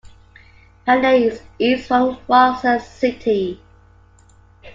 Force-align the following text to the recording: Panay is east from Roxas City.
Panay 0.83 1.25
is 1.25 1.43
east 1.59 1.87
from 1.87 2.17
Roxas 2.27 2.87
City. 2.89 3.61